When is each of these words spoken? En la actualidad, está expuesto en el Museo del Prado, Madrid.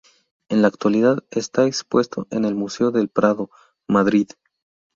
En 0.49 0.63
la 0.63 0.67
actualidad, 0.67 1.23
está 1.29 1.67
expuesto 1.67 2.25
en 2.31 2.43
el 2.45 2.55
Museo 2.55 2.89
del 2.89 3.07
Prado, 3.09 3.51
Madrid. 3.87 4.29